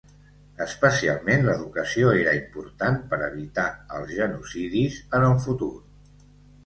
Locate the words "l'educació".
1.49-2.15